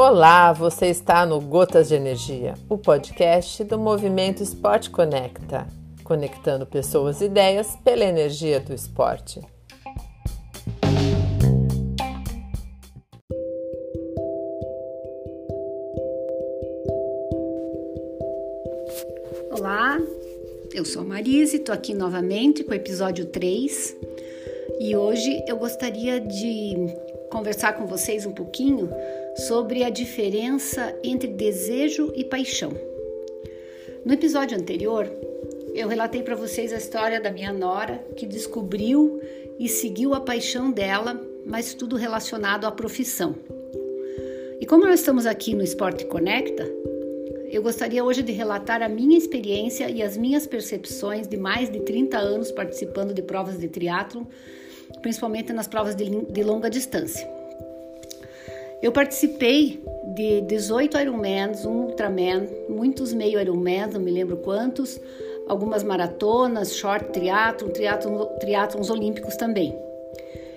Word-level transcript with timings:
Olá, 0.00 0.52
você 0.52 0.86
está 0.86 1.26
no 1.26 1.40
Gotas 1.40 1.88
de 1.88 1.96
Energia, 1.96 2.54
o 2.68 2.78
podcast 2.78 3.64
do 3.64 3.78
Movimento 3.78 4.42
Esporte 4.42 4.90
Conecta, 4.90 5.66
conectando 6.04 6.64
pessoas 6.64 7.20
e 7.20 7.24
ideias 7.24 7.76
pela 7.82 8.04
energia 8.04 8.60
do 8.60 8.72
esporte. 8.72 9.40
Olá, 19.50 20.00
eu 20.72 20.84
sou 20.84 21.02
a 21.02 21.04
Marise, 21.04 21.56
estou 21.56 21.74
aqui 21.74 21.92
novamente 21.92 22.62
com 22.62 22.70
o 22.70 22.74
episódio 22.74 23.26
3 23.26 24.07
e 24.80 24.96
hoje 24.96 25.44
eu 25.46 25.56
gostaria 25.56 26.20
de 26.20 26.74
conversar 27.30 27.74
com 27.74 27.86
vocês 27.86 28.24
um 28.24 28.32
pouquinho 28.32 28.88
sobre 29.48 29.82
a 29.82 29.90
diferença 29.90 30.96
entre 31.02 31.28
desejo 31.28 32.12
e 32.14 32.24
paixão. 32.24 32.72
No 34.04 34.12
episódio 34.12 34.56
anterior, 34.56 35.10
eu 35.74 35.88
relatei 35.88 36.22
para 36.22 36.36
vocês 36.36 36.72
a 36.72 36.76
história 36.76 37.20
da 37.20 37.30
minha 37.30 37.52
nora 37.52 37.98
que 38.16 38.26
descobriu 38.26 39.20
e 39.58 39.68
seguiu 39.68 40.14
a 40.14 40.20
paixão 40.20 40.70
dela, 40.70 41.20
mas 41.44 41.74
tudo 41.74 41.96
relacionado 41.96 42.64
à 42.64 42.70
profissão. 42.70 43.34
E 44.60 44.66
como 44.66 44.86
nós 44.86 45.00
estamos 45.00 45.26
aqui 45.26 45.54
no 45.54 45.62
Esporte 45.62 46.04
Conecta, 46.06 46.64
eu 47.50 47.62
gostaria 47.62 48.04
hoje 48.04 48.22
de 48.22 48.32
relatar 48.32 48.82
a 48.82 48.88
minha 48.88 49.16
experiência 49.16 49.90
e 49.90 50.02
as 50.02 50.16
minhas 50.16 50.46
percepções 50.46 51.26
de 51.26 51.36
mais 51.36 51.70
de 51.70 51.80
30 51.80 52.18
anos 52.18 52.52
participando 52.52 53.14
de 53.14 53.22
provas 53.22 53.58
de 53.58 53.68
triatlo, 53.68 54.26
principalmente 55.00 55.52
nas 55.52 55.66
provas 55.66 55.94
de, 55.94 56.08
de 56.08 56.42
longa 56.42 56.68
distância. 56.68 57.28
Eu 58.82 58.92
participei 58.92 59.82
de 60.14 60.40
18 60.42 60.98
Ironmans, 60.98 61.64
um 61.64 61.86
Ultraman, 61.86 62.46
muitos 62.68 63.12
meio 63.12 63.40
Ironmans, 63.40 63.94
não 63.94 64.00
me 64.00 64.10
lembro 64.10 64.36
quantos, 64.36 65.00
algumas 65.48 65.82
maratonas, 65.82 66.76
short 66.76 67.10
triatlon, 67.10 67.70
triatlons 68.38 68.90
olímpicos 68.90 69.36
também. 69.36 69.76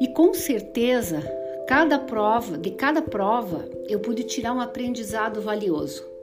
E 0.00 0.08
com 0.08 0.32
certeza, 0.32 1.20
cada 1.66 1.98
prova, 1.98 2.56
de 2.56 2.70
cada 2.70 3.02
prova, 3.02 3.64
eu 3.88 3.98
pude 3.98 4.22
tirar 4.22 4.52
um 4.52 4.60
aprendizado 4.60 5.40
valioso 5.40 6.14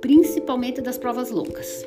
principalmente 0.00 0.80
das 0.80 0.98
provas 0.98 1.30
loucas. 1.30 1.86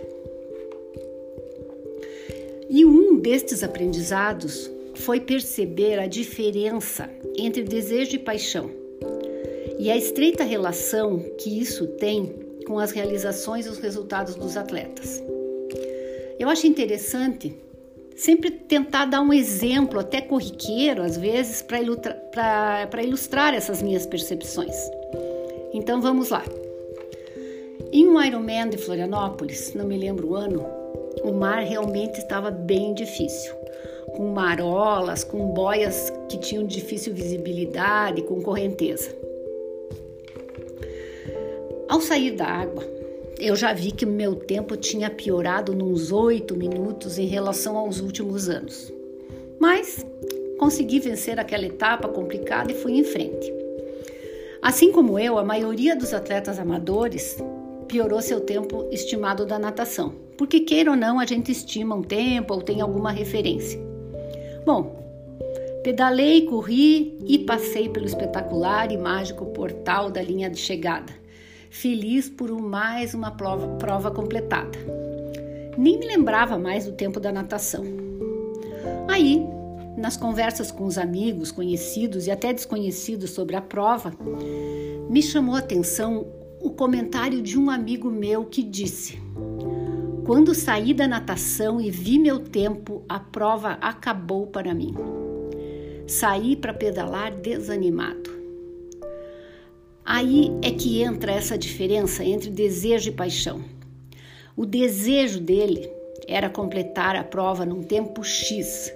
E 2.70 2.86
um 2.86 3.18
destes 3.18 3.64
aprendizados 3.64 4.70
foi 5.00 5.20
perceber 5.20 6.00
a 6.00 6.08
diferença 6.08 7.10
entre 7.38 7.64
desejo 7.64 8.16
e 8.16 8.20
paixão 8.20 8.70
e 9.80 9.90
a 9.90 9.96
estreita 9.96 10.44
relação 10.44 11.20
que 11.38 11.60
isso 11.60 11.88
tem 11.88 12.36
com 12.68 12.78
as 12.78 12.92
realizações 12.92 13.66
e 13.66 13.70
os 13.70 13.80
resultados 13.80 14.36
dos 14.36 14.58
atletas. 14.58 15.24
Eu 16.38 16.50
acho 16.50 16.68
interessante 16.68 17.56
sempre 18.16 18.52
tentar 18.52 19.06
dar 19.06 19.22
um 19.22 19.32
exemplo, 19.32 20.00
até 20.00 20.20
corriqueiro 20.20 21.02
às 21.02 21.18
vezes, 21.18 21.62
para 21.62 21.82
ilustrar, 21.82 22.90
ilustrar 23.02 23.54
essas 23.54 23.82
minhas 23.82 24.06
percepções. 24.06 24.76
Então 25.74 26.02
vamos 26.02 26.30
lá. 26.30 26.44
Em 27.92 28.08
um 28.08 28.22
Ironman 28.22 28.70
de 28.70 28.78
Florianópolis, 28.78 29.74
não 29.74 29.88
me 29.88 29.98
lembro 29.98 30.32
o 30.32 30.36
ano, 30.36 30.66
o 31.24 31.32
mar 31.32 31.64
realmente 31.64 32.20
estava 32.20 32.52
bem 32.52 32.94
difícil, 32.94 33.56
com 34.20 34.34
marolas, 34.34 35.24
com 35.24 35.48
boias 35.48 36.12
que 36.28 36.38
tinham 36.38 36.68
difícil 36.68 37.14
visibilidade, 37.14 38.22
com 38.24 38.42
correnteza. 38.42 39.16
Ao 41.88 42.02
sair 42.02 42.32
da 42.32 42.46
água, 42.46 42.84
eu 43.40 43.56
já 43.56 43.72
vi 43.72 43.94
que 43.94 44.06
meu 44.06 44.36
tempo 44.36 44.76
tinha 44.76 45.10
piorado 45.10 45.74
nos 45.74 46.12
oito 46.12 46.54
minutos 46.54 47.18
em 47.18 47.28
relação 47.28 47.78
aos 47.78 48.02
últimos 48.02 48.50
anos. 48.50 48.92
Mas 49.58 50.06
consegui 50.58 51.00
vencer 51.00 51.40
aquela 51.40 51.68
etapa 51.68 52.10
complicada 52.10 52.74
e 52.74 52.76
fui 52.76 52.98
em 52.98 53.06
frente. 53.06 53.54
Assim 54.62 54.92
como 54.92 55.18
eu, 55.18 55.38
a 55.38 55.46
maioria 55.46 55.96
dos 55.96 56.14
atletas 56.14 56.60
amadores 56.60 57.38
piorou 57.88 58.22
seu 58.22 58.42
tempo 58.42 58.86
estimado 58.92 59.46
da 59.46 59.58
natação. 59.58 60.14
Porque, 60.38 60.60
queira 60.60 60.92
ou 60.92 60.98
não, 60.98 61.22
a 61.22 61.26
gente 61.26 61.54
estima 61.54 61.96
um 61.96 62.04
tempo 62.04 62.54
ou 62.54 62.62
tem 62.62 62.82
alguma 62.82 63.12
referência. 63.12 63.88
Bom, 64.66 64.96
pedalei, 65.84 66.46
corri 66.46 67.18
e 67.26 67.40
passei 67.40 67.90
pelo 67.90 68.06
espetacular 68.06 68.92
e 68.92 68.98
mágico 68.98 69.46
portal 69.48 70.12
da 70.12 70.22
linha 70.22 70.50
de 70.50 70.58
chegada, 70.58 71.14
feliz 71.70 72.30
por 72.30 72.52
mais 72.60 73.14
uma 73.14 73.32
prova, 73.32 73.68
prova 73.78 74.12
completada. 74.12 74.78
Nem 75.78 75.98
me 75.98 76.06
lembrava 76.06 76.58
mais 76.58 76.86
do 76.86 76.92
tempo 76.92 77.20
da 77.20 77.32
natação. 77.32 77.86
Aí, 79.08 79.46
nas 79.98 80.18
conversas 80.18 80.72
com 80.72 80.86
os 80.86 80.98
amigos, 80.98 81.52
conhecidos 81.52 82.28
e 82.28 82.32
até 82.32 82.54
desconhecidos 82.54 83.32
sobre 83.32 83.56
a 83.56 83.62
prova, 83.62 84.14
me 85.10 85.22
chamou 85.22 85.56
a 85.56 85.60
atenção 85.60 86.28
o 86.62 86.70
comentário 86.70 87.42
de 87.42 87.58
um 87.58 87.70
amigo 87.70 88.10
meu 88.10 88.46
que 88.46 88.62
disse: 88.62 89.20
Quando 90.30 90.54
saí 90.54 90.94
da 90.94 91.08
natação 91.08 91.82
e 91.82 91.90
vi 91.90 92.20
meu 92.20 92.38
tempo, 92.38 93.04
a 93.10 93.20
prova 93.20 93.80
acabou 93.82 94.46
para 94.46 94.76
mim. 94.76 94.94
Saí 96.06 96.56
para 96.56 96.72
pedalar 96.72 97.36
desanimado. 97.36 98.30
Aí 100.06 100.52
é 100.62 100.70
que 100.70 101.02
entra 101.02 101.32
essa 101.32 101.58
diferença 101.58 102.24
entre 102.24 102.52
desejo 102.52 103.10
e 103.10 103.12
paixão. 103.12 103.64
O 104.56 104.68
desejo 104.68 105.40
dele 105.40 105.92
era 106.28 106.48
completar 106.48 107.16
a 107.16 107.24
prova 107.24 107.66
num 107.66 107.82
tempo 107.82 108.24
X. 108.24 108.94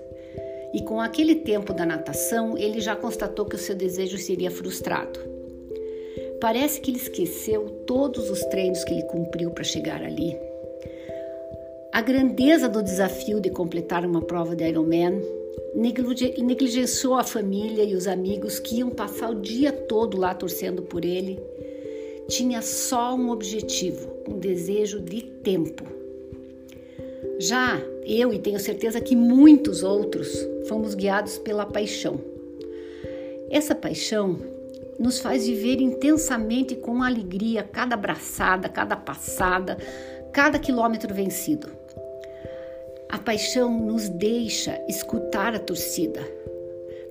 E 0.72 0.84
com 0.84 1.02
aquele 1.02 1.38
tempo 1.38 1.74
da 1.74 1.84
natação, 1.84 2.56
ele 2.56 2.80
já 2.80 2.96
constatou 2.96 3.48
que 3.48 3.56
o 3.56 3.60
seu 3.60 3.74
desejo 3.74 4.20
seria 4.20 4.52
frustrado. 4.52 5.20
Parece 6.40 6.80
que 6.80 6.92
ele 6.92 7.00
esqueceu 7.00 7.72
todos 7.88 8.30
os 8.30 8.42
treinos 8.42 8.84
que 8.84 8.94
ele 8.94 9.04
cumpriu 9.08 9.50
para 9.50 9.64
chegar 9.64 10.04
ali. 10.04 10.53
A 11.94 12.02
grandeza 12.02 12.68
do 12.68 12.82
desafio 12.82 13.40
de 13.40 13.52
completar 13.52 14.04
uma 14.04 14.20
prova 14.20 14.56
de 14.56 14.68
Ironman 14.68 15.22
negligenciou 15.76 17.14
a 17.14 17.24
família 17.24 17.84
e 17.84 17.94
os 17.94 18.08
amigos 18.08 18.58
que 18.58 18.78
iam 18.78 18.90
passar 18.90 19.30
o 19.30 19.40
dia 19.40 19.72
todo 19.72 20.18
lá 20.18 20.34
torcendo 20.34 20.82
por 20.82 21.06
ele. 21.06 21.40
Tinha 22.28 22.64
só 22.64 23.14
um 23.14 23.30
objetivo, 23.30 24.12
um 24.28 24.40
desejo 24.40 25.02
de 25.02 25.22
tempo. 25.22 25.84
Já 27.38 27.80
eu, 28.08 28.34
e 28.34 28.40
tenho 28.40 28.60
certeza 28.60 29.00
que 29.00 29.16
muitos 29.16 29.84
outros, 29.84 30.36
fomos 30.68 30.96
guiados 30.96 31.38
pela 31.38 31.64
paixão. 31.64 32.20
Essa 33.52 33.76
paixão 33.76 34.40
nos 34.98 35.20
faz 35.20 35.46
viver 35.46 35.80
intensamente 35.80 36.76
com 36.76 37.04
alegria 37.04 37.62
cada 37.62 37.94
abraçada, 37.94 38.68
cada 38.68 38.96
passada, 38.96 39.78
cada 40.32 40.58
quilômetro 40.58 41.14
vencido. 41.14 41.83
A 43.14 43.20
paixão 43.20 43.80
nos 43.80 44.10
deixa 44.10 44.84
escutar 44.90 45.54
a 45.54 45.60
torcida, 45.60 46.20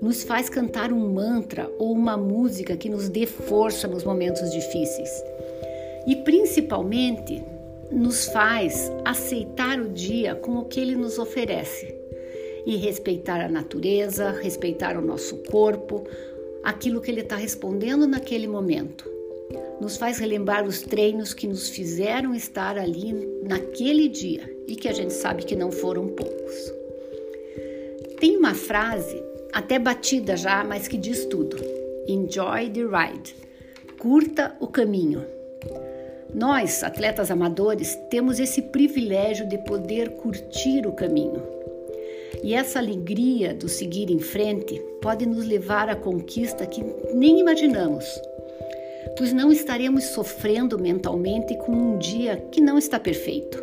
nos 0.01 0.25
faz 0.25 0.49
cantar 0.49 0.93
um 0.93 0.99
mantra 0.99 1.71
ou 1.79 1.93
uma 1.93 2.17
música 2.17 2.77
que 2.77 2.89
nos 2.89 3.09
dê 3.09 3.25
força 3.25 3.87
nos 3.87 4.03
momentos 4.03 4.51
difíceis. 4.51 5.23
E 6.05 6.17
principalmente 6.17 7.41
nos 7.89 8.27
faz 8.27 8.91
aceitar 9.05 9.79
o 9.79 9.91
dia 9.91 10.35
com 10.35 10.57
o 10.57 10.65
que 10.65 10.81
ele 10.81 10.97
nos 10.97 11.21
oferece. 11.21 11.95
E 12.67 12.75
respeitar 12.75 13.41
a 13.41 13.49
natureza, 13.49 14.31
respeitar 14.31 14.97
o 14.97 15.03
nosso 15.03 15.37
corpo, 15.53 16.03
aquilo 16.65 17.01
que 17.01 17.13
ele 17.13 17.21
está 17.21 17.37
respondendo 17.37 18.09
naquele 18.09 18.49
momento. 18.49 19.09
Nos 19.83 19.97
faz 19.97 20.19
relembrar 20.19 20.65
os 20.65 20.81
treinos 20.81 21.35
que 21.35 21.45
nos 21.45 21.69
fizeram 21.69 22.37
estar 22.37 22.79
ali 22.79 23.13
naquele 23.43 24.09
dia 24.09 24.49
e 24.69 24.77
que 24.77 24.87
a 24.87 24.93
gente 24.93 25.13
sabe 25.13 25.45
que 25.45 25.57
não 25.57 25.73
foram 25.73 26.07
poucos. 26.07 26.73
Tem 28.21 28.37
uma 28.37 28.55
frase, 28.55 29.21
até 29.53 29.81
batida 29.81 30.37
já, 30.37 30.63
mas 30.63 30.87
que 30.87 30.97
diz 30.97 31.25
tudo: 31.25 31.57
Enjoy 32.07 32.71
the 32.71 32.83
ride. 32.83 33.35
Curta 33.99 34.57
o 34.61 34.69
caminho. 34.69 35.27
Nós, 36.33 36.85
atletas 36.85 37.33
amadores, 37.33 37.99
temos 38.09 38.39
esse 38.39 38.63
privilégio 38.63 39.49
de 39.49 39.59
poder 39.65 40.11
curtir 40.11 40.87
o 40.87 40.93
caminho 40.93 41.43
e 42.43 42.55
essa 42.55 42.81
alegria 42.81 43.55
do 43.55 43.69
seguir 43.69 44.11
em 44.11 44.19
frente 44.19 44.81
pode 45.01 45.25
nos 45.27 45.45
levar 45.45 45.89
à 45.89 45.95
conquista 45.95 46.67
que 46.67 46.83
nem 47.15 47.39
imaginamos, 47.39 48.05
pois 49.17 49.33
não 49.33 49.53
estaremos 49.53 50.05
sofrendo 50.05 50.79
mentalmente 50.79 51.57
com 51.57 51.73
um 51.73 51.99
dia 51.99 52.37
que 52.51 52.61
não 52.61 52.79
está 52.79 52.99
perfeito. 52.99 53.63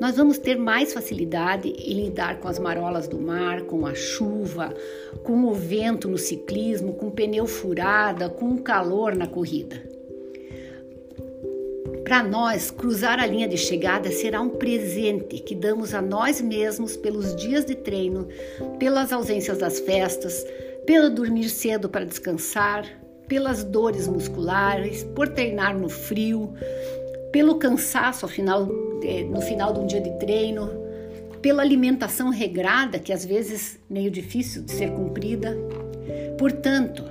nós 0.00 0.16
vamos 0.16 0.36
ter 0.38 0.56
mais 0.58 0.92
facilidade 0.92 1.68
em 1.68 2.04
lidar 2.04 2.38
com 2.40 2.48
as 2.48 2.58
marolas 2.58 3.08
do 3.08 3.18
mar, 3.18 3.62
com 3.62 3.86
a 3.86 3.94
chuva, 3.94 4.74
com 5.22 5.44
o 5.44 5.54
vento 5.54 6.06
no 6.06 6.18
ciclismo, 6.18 6.92
com 6.92 7.10
pneu 7.10 7.46
furada, 7.46 8.28
com 8.28 8.50
o 8.50 8.62
calor 8.62 9.16
na 9.16 9.26
corrida. 9.26 9.96
Para 12.06 12.22
nós, 12.22 12.70
cruzar 12.70 13.18
a 13.18 13.26
linha 13.26 13.48
de 13.48 13.56
chegada 13.56 14.12
será 14.12 14.40
um 14.40 14.50
presente 14.50 15.40
que 15.40 15.56
damos 15.56 15.92
a 15.92 16.00
nós 16.00 16.40
mesmos 16.40 16.96
pelos 16.96 17.34
dias 17.34 17.64
de 17.64 17.74
treino, 17.74 18.28
pelas 18.78 19.12
ausências 19.12 19.58
das 19.58 19.80
festas, 19.80 20.46
pelo 20.86 21.10
dormir 21.10 21.48
cedo 21.48 21.88
para 21.88 22.04
descansar, 22.04 22.86
pelas 23.26 23.64
dores 23.64 24.06
musculares, 24.06 25.04
por 25.14 25.28
treinar 25.28 25.76
no 25.78 25.88
frio, 25.88 26.52
pelo 27.32 27.56
cansaço 27.56 28.26
final, 28.28 28.68
é, 29.02 29.24
no 29.24 29.40
final 29.40 29.72
de 29.72 29.80
um 29.80 29.86
dia 29.86 30.00
de 30.00 30.10
treino, 30.18 30.70
pela 31.42 31.62
alimentação 31.62 32.30
regrada, 32.30 32.98
que 32.98 33.12
às 33.12 33.24
vezes 33.24 33.78
meio 33.88 34.10
difícil 34.10 34.62
de 34.62 34.72
ser 34.72 34.90
cumprida. 34.90 35.56
Portanto, 36.38 37.04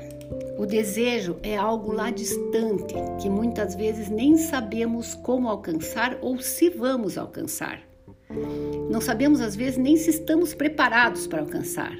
o 0.57 0.65
desejo 0.65 1.37
é 1.43 1.55
algo 1.55 1.91
lá 1.91 2.11
distante, 2.11 2.95
que 3.21 3.29
muitas 3.29 3.75
vezes 3.75 4.09
nem 4.09 4.37
sabemos 4.37 5.13
como 5.15 5.49
alcançar 5.49 6.17
ou 6.21 6.39
se 6.39 6.69
vamos 6.69 7.17
alcançar. 7.17 7.81
Não 8.89 9.01
sabemos 9.01 9.41
às 9.41 9.55
vezes 9.55 9.77
nem 9.77 9.95
se 9.97 10.09
estamos 10.09 10.53
preparados 10.53 11.27
para 11.27 11.41
alcançar. 11.41 11.95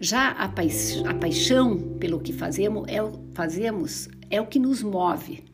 Já 0.00 0.30
a, 0.30 0.44
a 0.44 1.14
paixão 1.14 1.76
pelo 1.98 2.20
que 2.20 2.32
fazemos 2.32 2.86
é, 2.88 2.98
fazemos 3.32 4.08
é 4.30 4.40
o 4.40 4.46
que 4.46 4.58
nos 4.58 4.82
move, 4.82 5.44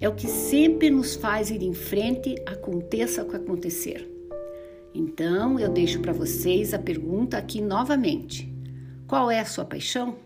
é 0.00 0.08
o 0.08 0.14
que 0.14 0.26
sempre 0.26 0.90
nos 0.90 1.14
faz 1.14 1.50
ir 1.50 1.62
em 1.62 1.72
frente, 1.72 2.34
aconteça 2.44 3.22
o 3.22 3.28
que 3.28 3.36
acontecer. 3.36 4.10
Então 4.92 5.60
eu 5.60 5.68
deixo 5.68 6.00
para 6.00 6.12
vocês 6.12 6.74
a 6.74 6.78
pergunta 6.78 7.38
aqui 7.38 7.60
novamente: 7.60 8.52
qual 9.06 9.30
é 9.30 9.38
a 9.38 9.44
sua 9.44 9.64
paixão? 9.64 10.16